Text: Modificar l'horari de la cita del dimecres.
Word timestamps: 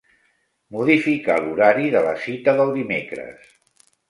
Modificar 0.75 1.35
l'horari 1.43 1.93
de 1.97 2.01
la 2.09 2.15
cita 2.25 2.57
del 2.63 2.75
dimecres. 2.79 3.55